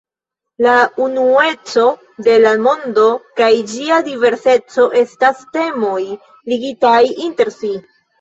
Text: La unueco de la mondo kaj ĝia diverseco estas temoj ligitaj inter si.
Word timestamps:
La 0.65 0.75
unueco 1.07 1.83
de 2.27 2.37
la 2.45 2.53
mondo 2.67 3.03
kaj 3.41 3.49
ĝia 3.73 3.99
diverseco 4.07 4.87
estas 5.03 5.45
temoj 5.59 5.99
ligitaj 6.55 6.99
inter 7.27 7.53
si. 7.59 7.71